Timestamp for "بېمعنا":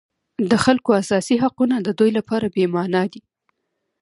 2.55-3.03